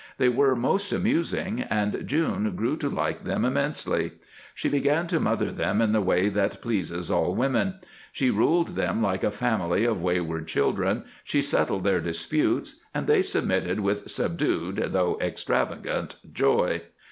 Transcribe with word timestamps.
They 0.17 0.29
were 0.29 0.55
most 0.55 0.91
amusing, 0.91 1.61
and 1.61 2.07
June 2.07 2.55
grew 2.55 2.75
to 2.77 2.89
like 2.89 3.23
them 3.23 3.45
immensely. 3.45 4.13
She 4.55 4.67
began 4.67 5.05
to 5.05 5.19
mother 5.19 5.51
them 5.51 5.79
in 5.79 5.91
the 5.91 6.01
way 6.01 6.27
that 6.27 6.59
pleases 6.59 7.11
all 7.11 7.35
women. 7.35 7.75
She 8.11 8.31
ruled 8.31 8.69
them 8.69 9.03
like 9.03 9.23
a 9.23 9.29
family 9.29 9.85
of 9.85 10.01
wayward 10.01 10.47
children, 10.47 11.03
she 11.23 11.43
settled 11.43 11.83
their 11.83 12.01
disputes, 12.01 12.77
and 12.95 13.05
they 13.05 13.21
submitted 13.21 13.81
with 13.81 14.09
subdued, 14.09 14.77
though 14.89 15.19
extravagant, 15.21 16.15
joy. 16.33 16.81